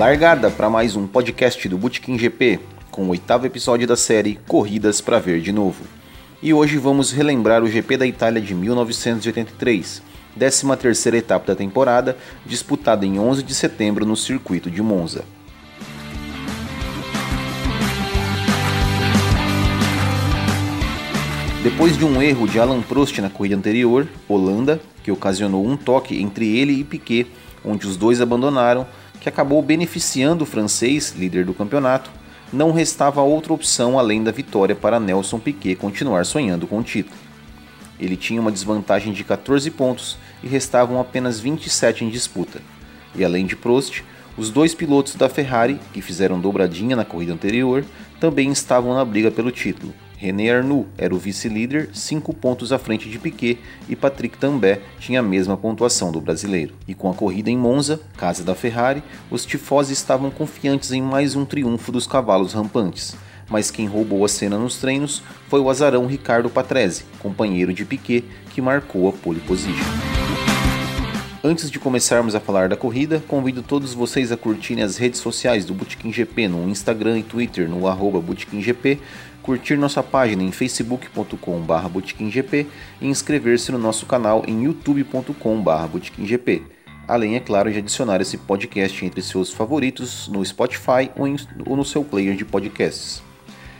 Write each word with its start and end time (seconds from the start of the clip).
Largada 0.00 0.50
para 0.50 0.70
mais 0.70 0.96
um 0.96 1.06
podcast 1.06 1.68
do 1.68 1.76
Bootkin 1.76 2.16
GP, 2.16 2.58
com 2.90 3.04
o 3.04 3.08
oitavo 3.10 3.44
episódio 3.44 3.86
da 3.86 3.96
série 3.96 4.38
Corridas 4.48 4.98
para 4.98 5.18
Ver 5.18 5.42
de 5.42 5.52
Novo. 5.52 5.84
E 6.42 6.54
hoje 6.54 6.78
vamos 6.78 7.12
relembrar 7.12 7.62
o 7.62 7.66
GP 7.66 7.98
da 7.98 8.06
Itália 8.06 8.40
de 8.40 8.54
1983, 8.54 10.02
13 10.38 10.76
terceira 10.78 11.18
etapa 11.18 11.48
da 11.48 11.54
temporada, 11.54 12.16
disputada 12.46 13.04
em 13.04 13.18
11 13.18 13.42
de 13.42 13.54
setembro 13.54 14.06
no 14.06 14.16
circuito 14.16 14.70
de 14.70 14.80
Monza. 14.80 15.22
Depois 21.62 21.98
de 21.98 22.06
um 22.06 22.22
erro 22.22 22.48
de 22.48 22.58
Alan 22.58 22.80
Prost 22.80 23.18
na 23.18 23.28
corrida 23.28 23.56
anterior, 23.56 24.08
Holanda, 24.26 24.80
que 25.04 25.12
ocasionou 25.12 25.62
um 25.62 25.76
toque 25.76 26.18
entre 26.22 26.56
ele 26.56 26.80
e 26.80 26.84
Piquet, 26.84 27.26
onde 27.62 27.86
os 27.86 27.98
dois 27.98 28.22
abandonaram, 28.22 28.86
que 29.20 29.28
acabou 29.28 29.60
beneficiando 29.62 30.44
o 30.44 30.46
francês, 30.46 31.14
líder 31.16 31.44
do 31.44 31.54
campeonato, 31.54 32.10
não 32.52 32.72
restava 32.72 33.20
outra 33.20 33.52
opção 33.52 33.98
além 33.98 34.24
da 34.24 34.32
vitória 34.32 34.74
para 34.74 34.98
Nelson 34.98 35.38
Piquet 35.38 35.76
continuar 35.76 36.24
sonhando 36.24 36.66
com 36.66 36.78
o 36.78 36.82
título. 36.82 37.16
Ele 37.98 38.16
tinha 38.16 38.40
uma 38.40 38.50
desvantagem 38.50 39.12
de 39.12 39.22
14 39.22 39.70
pontos 39.70 40.16
e 40.42 40.48
restavam 40.48 40.98
apenas 40.98 41.38
27 41.38 42.04
em 42.04 42.08
disputa. 42.08 42.60
E 43.14 43.24
além 43.24 43.44
de 43.44 43.54
Prost, 43.54 44.02
os 44.36 44.50
dois 44.50 44.74
pilotos 44.74 45.14
da 45.14 45.28
Ferrari, 45.28 45.78
que 45.92 46.00
fizeram 46.00 46.40
dobradinha 46.40 46.96
na 46.96 47.04
corrida 47.04 47.34
anterior, 47.34 47.84
também 48.18 48.50
estavam 48.50 48.94
na 48.94 49.04
briga 49.04 49.30
pelo 49.30 49.50
título, 49.50 49.92
René 50.20 50.50
Arnoux 50.50 50.84
era 50.98 51.14
o 51.14 51.18
vice-líder, 51.18 51.88
5 51.94 52.34
pontos 52.34 52.74
à 52.74 52.78
frente 52.78 53.08
de 53.08 53.18
Piquet, 53.18 53.58
e 53.88 53.96
Patrick 53.96 54.36
Tambay 54.36 54.78
tinha 54.98 55.20
a 55.20 55.22
mesma 55.22 55.56
pontuação 55.56 56.12
do 56.12 56.20
brasileiro. 56.20 56.74
E 56.86 56.92
com 56.92 57.10
a 57.10 57.14
corrida 57.14 57.48
em 57.48 57.56
Monza, 57.56 57.98
casa 58.18 58.44
da 58.44 58.54
Ferrari, 58.54 59.02
os 59.30 59.46
tifosi 59.46 59.94
estavam 59.94 60.30
confiantes 60.30 60.92
em 60.92 61.00
mais 61.00 61.34
um 61.34 61.46
triunfo 61.46 61.90
dos 61.90 62.06
cavalos 62.06 62.52
rampantes. 62.52 63.16
Mas 63.48 63.70
quem 63.70 63.86
roubou 63.86 64.22
a 64.22 64.28
cena 64.28 64.58
nos 64.58 64.76
treinos 64.76 65.22
foi 65.48 65.58
o 65.58 65.70
azarão 65.70 66.04
Ricardo 66.04 66.50
Patrese, 66.50 67.04
companheiro 67.18 67.72
de 67.72 67.86
Piquet, 67.86 68.22
que 68.50 68.60
marcou 68.60 69.08
a 69.08 69.12
pole 69.12 69.40
position. 69.40 70.10
Antes 71.42 71.70
de 71.70 71.78
começarmos 71.78 72.34
a 72.34 72.40
falar 72.40 72.68
da 72.68 72.76
corrida, 72.76 73.22
convido 73.26 73.62
todos 73.62 73.94
vocês 73.94 74.30
a 74.30 74.36
curtirem 74.36 74.84
as 74.84 74.98
redes 74.98 75.20
sociais 75.20 75.64
do 75.64 75.72
Bootkin 75.72 76.12
GP 76.12 76.48
no 76.48 76.68
Instagram 76.68 77.18
e 77.18 77.22
Twitter 77.22 77.66
no 77.66 77.86
arroba 77.86 78.22
curtir 79.42 79.76
nossa 79.76 80.02
página 80.02 80.42
em 80.42 80.52
facebook.com.br 80.52 82.68
e 83.00 83.06
inscrever-se 83.06 83.72
no 83.72 83.78
nosso 83.78 84.04
canal 84.06 84.44
em 84.46 84.64
youtube.com.br. 84.64 86.62
Além, 87.08 87.34
é 87.34 87.40
claro, 87.40 87.72
de 87.72 87.78
adicionar 87.78 88.20
esse 88.20 88.36
podcast 88.38 89.04
entre 89.04 89.20
seus 89.22 89.52
favoritos 89.52 90.28
no 90.28 90.44
Spotify 90.44 91.10
ou, 91.16 91.26
em, 91.26 91.34
ou 91.66 91.76
no 91.76 91.84
seu 91.84 92.04
player 92.04 92.36
de 92.36 92.44
podcasts. 92.44 93.20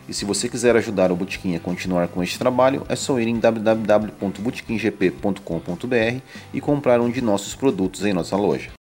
E 0.09 0.15
se 0.15 0.25
você 0.25 0.49
quiser 0.49 0.75
ajudar 0.75 1.13
o 1.13 1.17
Botequim 1.17 1.55
a 1.55 1.61
continuar 1.61 2.09
com 2.09 2.21
este 2.21 2.37
trabalho, 2.37 2.85
é 2.89 2.97
só 2.97 3.21
ir 3.21 3.29
em 3.29 3.39
www.botequimgp.com.br 3.39 6.21
e 6.53 6.61
comprar 6.61 7.01
um 7.01 7.09
de 7.09 7.21
nossos 7.21 7.55
produtos 7.55 8.05
em 8.05 8.13
nossa 8.13 8.37
loja. 8.37 8.80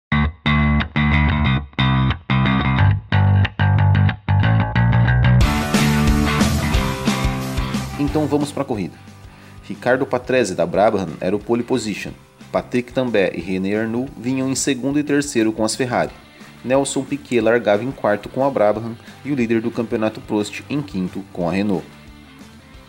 Então 8.15 8.27
vamos 8.27 8.49
para 8.49 8.61
a 8.61 8.65
corrida. 8.65 8.95
Ricardo 9.63 10.05
Patrese 10.05 10.55
da 10.55 10.65
Brabham 10.65 11.09
era 11.19 11.35
o 11.35 11.39
pole 11.39 11.63
position. 11.63 12.11
Patrick 12.49 12.93
Tambay 12.93 13.31
e 13.35 13.41
René 13.41 13.75
Arnoux 13.75 14.09
vinham 14.17 14.49
em 14.49 14.55
segundo 14.55 14.97
e 14.97 15.03
terceiro 15.03 15.51
com 15.51 15.65
as 15.65 15.75
Ferrari. 15.75 16.13
Nelson 16.63 17.03
Piquet 17.03 17.41
largava 17.41 17.83
em 17.83 17.91
quarto 17.91 18.29
com 18.29 18.45
a 18.45 18.49
Brabham 18.49 18.95
e 19.25 19.33
o 19.33 19.35
líder 19.35 19.59
do 19.59 19.69
campeonato 19.69 20.21
Prost 20.21 20.61
em 20.69 20.81
quinto 20.81 21.25
com 21.33 21.49
a 21.49 21.51
Renault. 21.51 21.85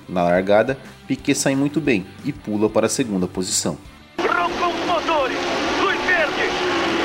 Na 0.09 0.23
largada, 0.23 0.79
Piquet 1.09 1.35
sai 1.35 1.57
muito 1.57 1.81
bem 1.81 2.07
e 2.25 2.33
pula 2.33 2.71
para 2.71 2.87
a 2.87 2.89
segunda 2.89 3.27
posição. 3.27 3.77
Motores, 4.17 5.39
luz 5.81 6.01
verde, 6.07 6.49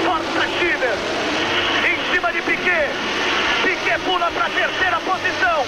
força 0.05 0.47
Schiller, 0.59 0.97
em 1.89 2.13
cima 2.13 2.31
de 2.31 2.41
Piquet, 2.43 2.91
Piquet 3.63 3.99
pula 3.99 4.31
para 4.31 4.45
a 4.45 4.49
terceira 4.49 4.99
posição, 5.01 5.65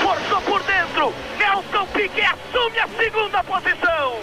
forçou 0.00 0.40
por 0.42 0.62
dentro, 0.62 1.12
Nelson 1.38 1.86
Piquet 1.86 2.24
assume 2.24 2.78
a 2.78 2.88
segunda 2.88 3.44
posição. 3.44 4.20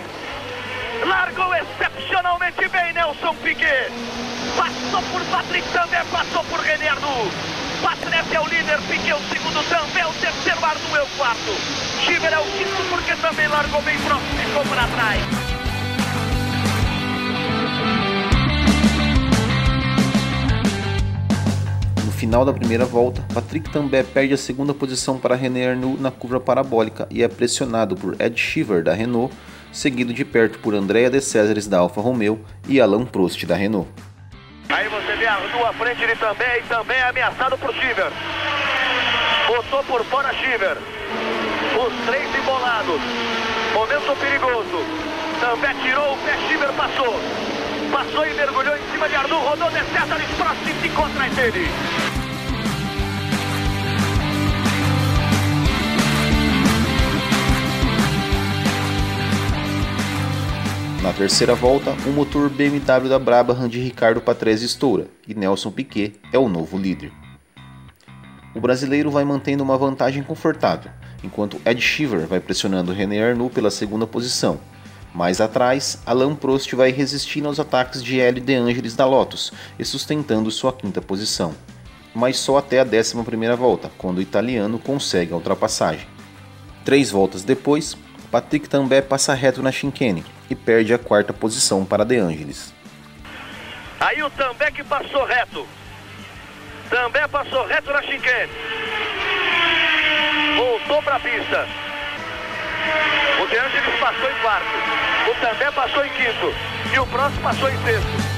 Largou 1.05 1.53
excepcionalmente 1.55 2.67
bem 2.69 2.93
Nelson 2.93 3.35
Piquet. 3.35 3.91
Passou 4.55 5.01
por 5.11 5.25
Patrick 5.25 5.67
também, 5.69 6.05
passou 6.11 6.43
por 6.45 6.59
René 6.59 6.89
Arnoux. 6.89 7.31
Patrese 7.81 8.35
é 8.35 8.39
o 8.39 8.47
líder, 8.47 8.79
Piquet 8.81 9.13
o 9.13 9.29
segundo 9.29 9.69
também, 9.69 10.05
o 10.05 10.13
terceiro 10.13 10.65
Arnoux 10.65 10.95
é 10.95 11.01
o 11.01 11.07
quarto. 11.17 11.55
Schiller 12.03 12.33
é 12.33 12.39
o 12.39 12.43
quinto 12.43 12.83
porque 12.89 13.15
também 13.15 13.47
largou 13.47 13.81
bem 13.81 13.97
próximo 13.99 14.41
e 14.41 14.45
ficou 14.45 14.63
por 14.63 14.77
atrás. 14.77 15.42
Final 22.23 22.45
da 22.45 22.53
primeira 22.53 22.85
volta, 22.85 23.21
Patrick 23.33 23.69
Tambay 23.69 24.01
perde 24.01 24.33
a 24.33 24.37
segunda 24.37 24.73
posição 24.73 25.17
para 25.17 25.35
René 25.35 25.71
Arnoux 25.71 25.99
na 25.99 26.09
curva 26.09 26.39
parabólica 26.39 27.05
e 27.11 27.21
é 27.21 27.27
pressionado 27.27 27.97
por 27.97 28.15
Ed 28.17 28.39
Shiver 28.39 28.81
da 28.81 28.93
Renault, 28.93 29.35
seguido 29.73 30.13
de 30.13 30.23
perto 30.23 30.57
por 30.59 30.73
Andrea 30.73 31.09
De 31.09 31.19
Césares 31.19 31.67
da 31.67 31.79
Alfa 31.79 31.99
Romeo 31.99 32.39
e 32.65 32.79
Alain 32.79 33.05
Prost 33.05 33.45
da 33.45 33.55
Renault. 33.55 33.89
Aí 34.69 34.87
você 34.87 35.17
vê 35.17 35.27
Arnoux 35.27 35.65
à 35.65 35.73
frente 35.73 36.07
de 36.07 36.15
Tambay 36.15 36.59
e 36.59 36.63
também 36.63 36.95
é 36.95 37.09
ameaçado 37.09 37.57
por 37.57 37.73
Shiver. 37.73 38.13
Botou 39.45 39.83
por 39.83 40.05
fora 40.05 40.33
Shiver. 40.33 40.77
Os 41.75 42.05
três 42.05 42.33
embolados. 42.41 43.01
Momento 43.73 44.17
perigoso. 44.21 44.79
Também 45.41 45.75
tirou 45.83 46.13
o 46.13 46.17
pé, 46.19 46.37
Shiver 46.47 46.71
passou. 46.71 47.19
Passou 47.91 48.25
e 48.25 48.33
mergulhou 48.33 48.77
em 48.77 48.91
cima 48.93 49.09
de 49.09 49.15
Arnoux, 49.15 49.45
rodou 49.45 49.69
De 49.71 49.83
Césares, 49.91 50.29
Prost 50.37 50.61
e 50.65 50.87
ficou 50.87 51.03
atrás 51.03 51.35
dele. 51.35 51.67
Na 61.13 61.19
terceira 61.19 61.53
volta, 61.53 61.91
o 62.07 62.09
motor 62.09 62.49
BMW 62.49 63.07
da 63.07 63.19
Brabham 63.19 63.67
de 63.67 63.79
Ricardo 63.79 64.19
Patrese 64.19 64.65
estoura 64.65 65.05
e 65.27 65.35
Nelson 65.35 65.69
Piquet 65.69 66.13
é 66.31 66.39
o 66.39 66.49
novo 66.49 66.75
líder. 66.75 67.11
O 68.55 68.59
brasileiro 68.59 69.11
vai 69.11 69.23
mantendo 69.23 69.63
uma 69.63 69.77
vantagem 69.77 70.23
confortável, 70.23 70.91
enquanto 71.23 71.61
Ed 71.67 71.79
Shiver 71.79 72.25
vai 72.25 72.39
pressionando 72.39 72.91
René 72.91 73.23
Arnoux 73.23 73.53
pela 73.53 73.69
segunda 73.69 74.07
posição. 74.07 74.59
Mais 75.13 75.39
atrás, 75.39 76.01
Alain 76.03 76.33
Prost 76.33 76.73
vai 76.73 76.89
resistindo 76.89 77.47
aos 77.47 77.59
ataques 77.59 78.03
de 78.03 78.19
Hélio 78.19 78.41
De 78.41 78.55
Angelis 78.55 78.95
da 78.95 79.05
Lotus 79.05 79.53
e 79.77 79.85
sustentando 79.85 80.49
sua 80.49 80.73
quinta 80.73 80.99
posição. 80.99 81.53
Mas 82.15 82.37
só 82.37 82.57
até 82.57 82.79
a 82.79 82.83
décima 82.83 83.23
primeira 83.23 83.55
volta, 83.55 83.91
quando 83.99 84.17
o 84.17 84.21
italiano 84.21 84.79
consegue 84.79 85.31
a 85.31 85.35
ultrapassagem. 85.35 86.07
Três 86.83 87.11
voltas 87.11 87.43
depois, 87.43 87.95
Patrick 88.31 88.67
Tambay 88.67 89.03
passa 89.03 89.35
reto 89.35 89.61
na 89.61 89.71
chicane 89.71 90.25
e 90.53 90.55
perde 90.55 90.93
a 90.93 90.99
quarta 90.99 91.33
posição 91.33 91.83
para 91.83 92.05
De 92.05 92.17
Angelis. 92.17 92.73
Aí 93.99 94.21
o 94.23 94.29
Tambay 94.29 94.71
que 94.71 94.83
passou 94.83 95.25
reto. 95.25 95.67
Tambay 96.89 97.27
passou 97.27 97.65
reto 97.65 97.91
na 97.91 98.01
chicane. 98.03 98.51
Voltou 100.55 101.01
para 101.01 101.15
a 101.15 101.19
pista. 101.19 101.67
O 103.41 103.47
De 103.47 103.57
Angelis 103.57 103.99
passou 103.99 104.31
em 104.31 104.41
quarto. 104.41 104.67
O 105.31 105.41
Tambay 105.41 105.71
passou 105.71 106.05
em 106.05 106.09
quinto. 106.09 106.53
E 106.93 106.99
o 106.99 107.07
próximo 107.07 107.41
passou 107.41 107.69
em 107.69 107.77
sexto. 107.83 108.33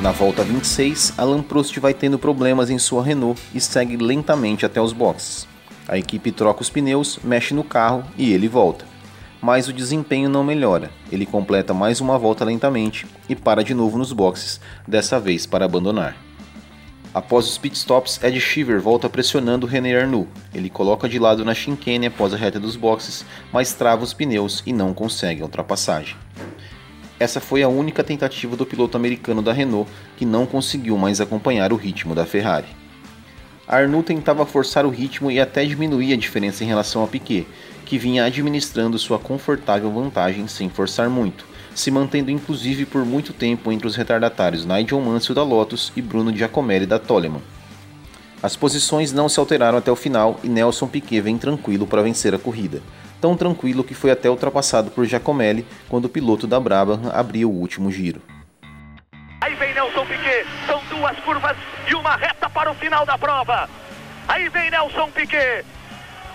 Na 0.00 0.10
volta 0.10 0.42
26, 0.42 1.14
Alan 1.16 1.42
Prost 1.42 1.78
vai 1.78 1.94
tendo 1.94 2.18
problemas 2.18 2.70
em 2.70 2.78
sua 2.78 3.04
Renault 3.04 3.40
e 3.54 3.60
segue 3.60 3.96
lentamente 3.96 4.66
até 4.66 4.80
os 4.80 4.92
boxes. 4.92 5.46
A 5.88 5.98
equipe 5.98 6.30
troca 6.30 6.62
os 6.62 6.70
pneus, 6.70 7.18
mexe 7.24 7.52
no 7.52 7.64
carro 7.64 8.04
e 8.16 8.32
ele 8.32 8.48
volta. 8.48 8.84
Mas 9.40 9.66
o 9.68 9.72
desempenho 9.72 10.28
não 10.28 10.44
melhora. 10.44 10.90
Ele 11.10 11.26
completa 11.26 11.74
mais 11.74 12.00
uma 12.00 12.18
volta 12.18 12.44
lentamente 12.44 13.06
e 13.28 13.34
para 13.34 13.64
de 13.64 13.74
novo 13.74 13.98
nos 13.98 14.12
boxes, 14.12 14.60
dessa 14.86 15.18
vez 15.18 15.46
para 15.46 15.64
abandonar. 15.64 16.16
Após 17.14 17.46
os 17.46 17.58
pitstops, 17.58 18.18
Ed 18.22 18.40
Shiver 18.40 18.80
volta 18.80 19.10
pressionando 19.10 19.66
René 19.66 19.94
Arnoux. 19.94 20.26
Ele 20.54 20.70
coloca 20.70 21.06
de 21.06 21.18
lado 21.18 21.44
na 21.44 21.52
chicane 21.52 22.06
após 22.06 22.32
a 22.32 22.38
reta 22.38 22.58
dos 22.58 22.74
boxes, 22.74 23.26
mas 23.52 23.74
trava 23.74 24.02
os 24.02 24.14
pneus 24.14 24.62
e 24.64 24.72
não 24.72 24.94
consegue 24.94 25.42
a 25.42 25.44
ultrapassagem. 25.44 26.16
Essa 27.20 27.38
foi 27.38 27.62
a 27.62 27.68
única 27.68 28.02
tentativa 28.02 28.56
do 28.56 28.64
piloto 28.64 28.96
americano 28.96 29.42
da 29.42 29.52
Renault 29.52 29.90
que 30.16 30.24
não 30.24 30.46
conseguiu 30.46 30.96
mais 30.96 31.20
acompanhar 31.20 31.72
o 31.72 31.76
ritmo 31.76 32.14
da 32.14 32.24
Ferrari. 32.24 32.81
Arnoux 33.72 34.02
tentava 34.02 34.44
forçar 34.44 34.84
o 34.84 34.90
ritmo 34.90 35.30
e 35.30 35.40
até 35.40 35.64
diminuir 35.64 36.12
a 36.12 36.16
diferença 36.18 36.62
em 36.62 36.66
relação 36.66 37.02
a 37.02 37.06
Piquet, 37.06 37.46
que 37.86 37.96
vinha 37.96 38.22
administrando 38.22 38.98
sua 38.98 39.18
confortável 39.18 39.90
vantagem 39.90 40.46
sem 40.46 40.68
forçar 40.68 41.08
muito, 41.08 41.46
se 41.74 41.90
mantendo 41.90 42.30
inclusive 42.30 42.84
por 42.84 43.02
muito 43.06 43.32
tempo 43.32 43.72
entre 43.72 43.86
os 43.86 43.96
retardatários 43.96 44.66
Nigel 44.66 45.00
Mansell 45.00 45.34
da 45.34 45.42
Lotus 45.42 45.90
e 45.96 46.02
Bruno 46.02 46.36
Giacomelli 46.36 46.84
da 46.84 46.98
Toleman. 46.98 47.40
As 48.42 48.54
posições 48.56 49.10
não 49.10 49.26
se 49.26 49.40
alteraram 49.40 49.78
até 49.78 49.90
o 49.90 49.96
final 49.96 50.38
e 50.44 50.50
Nelson 50.50 50.86
Piquet 50.86 51.22
vem 51.22 51.38
tranquilo 51.38 51.86
para 51.86 52.02
vencer 52.02 52.34
a 52.34 52.38
corrida. 52.38 52.82
Tão 53.22 53.34
tranquilo 53.38 53.82
que 53.82 53.94
foi 53.94 54.10
até 54.10 54.28
ultrapassado 54.28 54.90
por 54.90 55.06
Giacomelli 55.06 55.64
quando 55.88 56.04
o 56.04 56.10
piloto 56.10 56.46
da 56.46 56.60
Brabham 56.60 57.10
abriu 57.10 57.50
o 57.50 57.58
último 57.58 57.90
giro. 57.90 58.20
Nelson 60.02 60.06
Piquet, 60.06 60.46
são 60.66 60.82
duas 60.86 61.16
curvas 61.20 61.56
e 61.86 61.94
uma 61.94 62.16
reta 62.16 62.50
para 62.50 62.70
o 62.70 62.74
final 62.74 63.06
da 63.06 63.16
prova. 63.16 63.68
Aí 64.26 64.48
vem 64.48 64.70
Nelson 64.70 65.10
Piquet, 65.10 65.64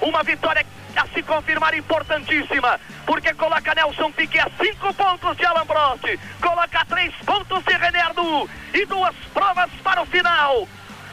uma 0.01 0.23
vitória 0.23 0.65
a 0.95 1.07
se 1.07 1.21
confirmar 1.21 1.73
importantíssima, 1.75 2.79
porque 3.05 3.33
coloca 3.33 3.75
Nelson 3.75 4.11
Piquet 4.11 4.39
a 4.39 4.49
cinco 4.63 4.93
pontos 4.93 5.35
de 5.37 5.45
Alan 5.45 5.65
Prost, 5.65 6.03
coloca 6.41 6.85
três 6.85 7.13
pontos 7.25 7.63
de 7.63 7.73
René 7.73 8.01
Arnoux 8.01 8.49
e 8.73 8.85
duas 8.85 9.15
provas 9.33 9.69
para 9.83 10.01
o 10.01 10.05
final. 10.05 10.67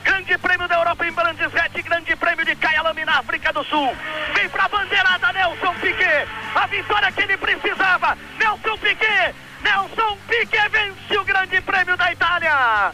Grande 0.05 0.39
Prêmio 0.39 0.69
da 0.69 0.77
Europa 0.77 1.07
em 1.07 1.13
Brandes 1.13 1.57
Hatch, 1.57 1.83
Grande 1.83 2.15
Prêmio 2.15 2.45
de 2.45 2.55
Kyalami 2.55 3.05
na 3.05 3.19
África 3.19 3.53
do 3.53 3.65
Sul. 3.65 3.97
Vem 4.35 4.49
para 4.49 4.65
a 4.65 4.69
bandeirada 4.69 5.33
Nelson 5.33 5.75
Piquet. 5.81 6.29
A 6.55 6.67
vitória 6.67 7.11
que 7.11 7.23
ele 7.23 7.37
precisava. 7.37 8.17
Nelson 8.39 8.77
Piquet. 8.79 9.35
Nelson 9.65 10.19
Piquet 10.29 10.69
vence 10.69 11.19
o 11.19 11.25
Grande 11.25 11.59
Prêmio 11.63 11.97
da 11.97 12.13
Itália. 12.13 12.93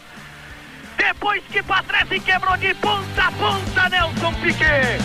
Depois 0.97 1.43
que 1.51 1.61
Patrese 1.61 2.17
quebrou 2.21 2.55
de 2.55 2.73
ponta 2.75 3.23
a 3.25 3.31
ponta 3.33 3.89
Nelson 3.89 4.33
Piquet. 4.35 4.97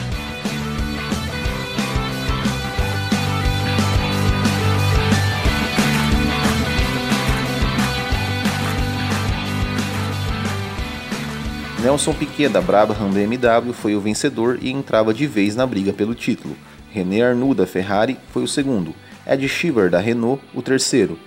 Nelson 11.82 12.14
Piquet 12.14 12.48
da 12.48 12.60
Brabham 12.60 13.10
BMW 13.10 13.72
foi 13.72 13.96
o 13.96 14.00
vencedor 14.00 14.60
e 14.62 14.70
entrava 14.70 15.12
de 15.12 15.26
vez 15.26 15.56
na 15.56 15.66
briga 15.66 15.92
pelo 15.92 16.14
título. 16.14 16.56
René 16.92 17.22
Arnoux 17.22 17.54
da 17.54 17.66
Ferrari 17.66 18.16
foi 18.32 18.44
o 18.44 18.48
segundo, 18.48 18.94
Ed 19.26 19.46
Shiver 19.48 19.90
da 19.90 19.98
Renault 19.98 20.40
o 20.54 20.62
terceiro, 20.62 21.18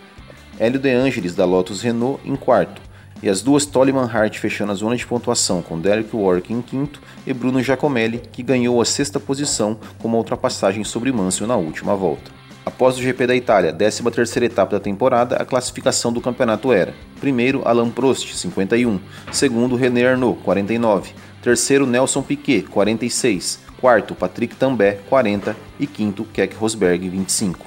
Hélio 0.59 0.79
De 0.79 0.91
Angelis 0.91 1.33
da 1.33 1.45
Lotus 1.45 1.81
Renault 1.81 2.19
em 2.25 2.35
quarto, 2.35 2.81
e 3.23 3.29
as 3.29 3.41
duas 3.41 3.65
Toleman 3.65 4.09
Hart 4.11 4.37
fechando 4.37 4.71
a 4.71 4.75
zona 4.75 4.95
de 4.95 5.05
pontuação 5.05 5.61
com 5.61 5.79
Derek 5.79 6.15
Warwick 6.15 6.53
em 6.53 6.61
quinto 6.61 7.01
e 7.25 7.33
Bruno 7.33 7.61
Giacomelli, 7.61 8.21
que 8.31 8.43
ganhou 8.43 8.81
a 8.81 8.85
sexta 8.85 9.19
posição 9.19 9.77
com 9.99 10.07
uma 10.07 10.17
ultrapassagem 10.17 10.83
sobre 10.83 11.11
Mansell 11.11 11.47
na 11.47 11.55
última 11.55 11.95
volta. 11.95 12.31
Após 12.65 12.97
o 12.97 13.01
GP 13.01 13.25
da 13.25 13.35
Itália, 13.35 13.73
13ª 13.73 14.43
etapa 14.43 14.73
da 14.73 14.79
temporada, 14.79 15.37
a 15.37 15.45
classificação 15.45 16.13
do 16.13 16.21
campeonato 16.21 16.71
era: 16.71 16.93
primeiro 17.19 17.61
Alain 17.65 17.89
Prost, 17.89 18.33
51, 18.33 18.99
segundo 19.31 19.75
René 19.75 20.05
Arnoux, 20.05 20.35
49, 20.43 21.13
terceiro 21.41 21.87
Nelson 21.87 22.21
Piquet, 22.21 22.63
46, 22.63 23.59
quarto 23.79 24.13
Patrick 24.13 24.55
Tambay, 24.55 24.99
40 25.09 25.55
e 25.79 25.87
quinto 25.87 26.25
Keck 26.25 26.55
Rosberg, 26.55 27.09
25. 27.09 27.65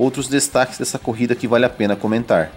Outros 0.00 0.28
destaques 0.28 0.78
dessa 0.78 0.98
corrida 0.98 1.34
que 1.34 1.46
vale 1.46 1.66
a 1.66 1.68
pena 1.68 1.94
comentar. 1.94 2.50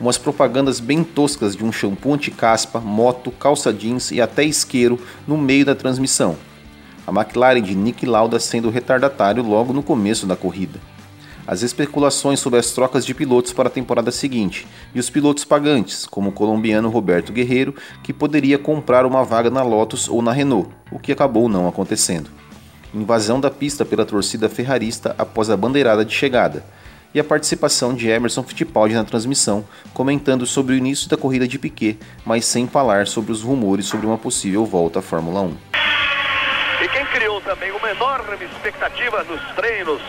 Umas 0.00 0.16
propagandas 0.16 0.80
bem 0.80 1.04
toscas 1.04 1.54
de 1.54 1.62
um 1.62 1.70
shampoo 1.70 2.14
anti-caspa, 2.14 2.80
moto, 2.80 3.30
calça 3.30 3.70
jeans 3.70 4.10
e 4.10 4.18
até 4.18 4.44
isqueiro 4.44 4.98
no 5.28 5.36
meio 5.36 5.66
da 5.66 5.74
transmissão. 5.74 6.38
A 7.06 7.10
McLaren 7.10 7.60
de 7.60 7.74
Nick 7.74 8.06
Lauda 8.06 8.40
sendo 8.40 8.70
retardatário 8.70 9.42
logo 9.42 9.74
no 9.74 9.82
começo 9.82 10.26
da 10.26 10.34
corrida 10.34 10.80
as 11.46 11.62
especulações 11.62 12.40
sobre 12.40 12.58
as 12.58 12.72
trocas 12.72 13.06
de 13.06 13.14
pilotos 13.14 13.52
para 13.52 13.68
a 13.68 13.70
temporada 13.70 14.10
seguinte 14.10 14.66
e 14.92 14.98
os 14.98 15.08
pilotos 15.08 15.44
pagantes, 15.44 16.04
como 16.04 16.30
o 16.30 16.32
colombiano 16.32 16.88
Roberto 16.88 17.32
Guerreiro, 17.32 17.74
que 18.02 18.12
poderia 18.12 18.58
comprar 18.58 19.06
uma 19.06 19.22
vaga 19.22 19.48
na 19.48 19.62
Lotus 19.62 20.08
ou 20.08 20.20
na 20.20 20.32
Renault, 20.32 20.68
o 20.90 20.98
que 20.98 21.12
acabou 21.12 21.48
não 21.48 21.68
acontecendo. 21.68 22.30
Invasão 22.92 23.38
da 23.38 23.50
pista 23.50 23.84
pela 23.84 24.04
torcida 24.04 24.48
ferrarista 24.48 25.14
após 25.16 25.48
a 25.48 25.56
bandeirada 25.56 26.04
de 26.04 26.12
chegada, 26.12 26.64
e 27.14 27.20
a 27.20 27.24
participação 27.24 27.94
de 27.94 28.08
Emerson 28.08 28.42
Fittipaldi 28.42 28.94
na 28.94 29.04
transmissão, 29.04 29.66
comentando 29.94 30.46
sobre 30.46 30.74
o 30.74 30.76
início 30.76 31.08
da 31.08 31.16
corrida 31.16 31.48
de 31.48 31.58
Piquet, 31.58 31.98
mas 32.24 32.44
sem 32.44 32.68
falar 32.68 33.06
sobre 33.06 33.32
os 33.32 33.42
rumores 33.42 33.86
sobre 33.86 34.06
uma 34.06 34.18
possível 34.18 34.64
volta 34.64 34.98
à 34.98 35.02
Fórmula 35.02 35.40
1. 35.40 35.56
E 36.82 36.88
quem 36.88 37.06
criou 37.06 37.40
também 37.40 37.72
uma 37.72 37.90
enorme 37.90 38.44
expectativa 38.44 39.24
nos 39.24 39.40
treinos 39.54 40.00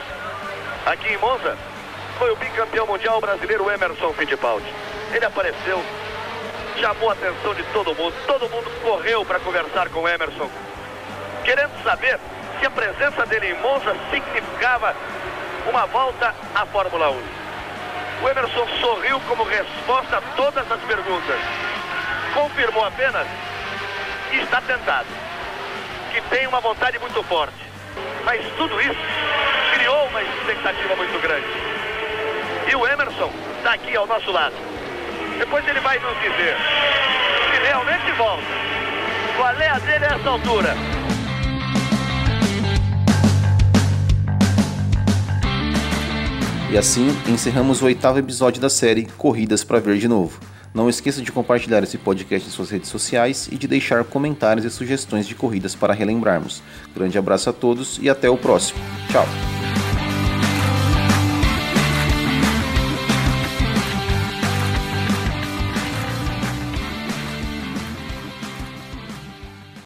aqui 0.85 1.13
em 1.13 1.17
Monza 1.17 1.57
foi 2.17 2.31
o 2.31 2.35
bicampeão 2.35 2.87
mundial 2.87 3.21
brasileiro 3.21 3.69
Emerson 3.69 4.11
Fittipaldi. 4.13 4.65
Ele 5.13 5.25
apareceu, 5.25 5.81
chamou 6.79 7.09
a 7.09 7.13
atenção 7.13 7.53
de 7.53 7.63
todo 7.73 7.95
mundo, 7.95 8.13
todo 8.25 8.49
mundo 8.49 8.69
correu 8.81 9.23
para 9.23 9.39
conversar 9.39 9.89
com 9.89 10.07
Emerson, 10.07 10.49
querendo 11.45 11.71
saber 11.83 12.19
se 12.59 12.65
a 12.65 12.69
presença 12.69 13.25
dele 13.25 13.51
em 13.51 13.61
Monza 13.61 13.95
significava 14.09 14.95
uma 15.69 15.85
volta 15.87 16.33
à 16.55 16.65
Fórmula 16.65 17.09
1. 17.09 17.13
O 18.23 18.29
Emerson 18.29 18.67
sorriu 18.79 19.19
como 19.27 19.43
resposta 19.43 20.17
a 20.17 20.21
todas 20.35 20.71
as 20.71 20.81
perguntas. 20.81 21.39
Confirmou 22.33 22.85
apenas 22.85 23.27
que 24.29 24.37
está 24.37 24.61
tentado, 24.61 25.07
que 26.13 26.21
tem 26.21 26.47
uma 26.47 26.59
vontade 26.59 26.97
muito 26.99 27.21
forte. 27.23 27.55
Mas 28.25 28.41
tudo 28.57 28.79
isso 28.81 28.99
criou 29.73 30.07
uma 30.07 30.21
expectativa 30.21 30.95
muito 30.95 31.21
grande. 31.21 31.47
E 32.69 32.75
o 32.75 32.87
Emerson 32.87 33.31
está 33.57 33.73
aqui 33.73 33.95
ao 33.95 34.07
nosso 34.07 34.31
lado. 34.31 34.55
Depois 35.37 35.67
ele 35.67 35.79
vai 35.81 35.99
nos 35.99 36.17
dizer 36.19 36.57
se 37.51 37.61
realmente 37.67 38.11
volta. 38.13 38.43
Qual 39.35 39.55
é 39.55 39.69
a 39.69 39.79
dele 39.79 40.05
a 40.05 40.15
essa 40.15 40.29
altura? 40.29 40.96
E 46.69 46.77
assim 46.77 47.07
encerramos 47.27 47.81
o 47.81 47.85
oitavo 47.85 48.19
episódio 48.19 48.61
da 48.61 48.69
série 48.69 49.07
Corridas 49.17 49.63
para 49.63 49.79
Ver 49.79 49.97
de 49.97 50.07
Novo. 50.07 50.39
Não 50.73 50.89
esqueça 50.89 51.21
de 51.21 51.31
compartilhar 51.31 51.81
esse 51.81 51.97
podcast 51.97 52.47
em 52.47 52.51
suas 52.51 52.69
redes 52.69 52.89
sociais 52.89 53.47
e 53.51 53.57
de 53.57 53.67
deixar 53.67 54.03
comentários 54.03 54.65
e 54.65 54.69
sugestões 54.69 55.25
de 55.25 55.33
corridas 55.33 55.73
para 55.73 55.93
relembrarmos. 55.93 56.61
Grande 56.93 57.17
abraço 57.17 57.49
a 57.49 57.53
todos 57.53 57.97
e 58.01 58.09
até 58.09 58.29
o 58.29 58.37
próximo. 58.37 58.79
Tchau! 59.09 59.56